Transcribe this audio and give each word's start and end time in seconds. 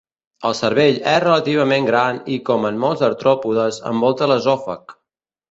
El 0.49 0.53
cervell 0.59 0.95
és 1.11 1.19
relativament 1.23 1.85
gran 1.89 2.17
i, 2.37 2.39
com 2.49 2.65
en 2.71 2.81
molts 2.85 3.05
artròpodes, 3.09 3.79
envolta 3.93 4.33
l'esòfag. 4.35 4.99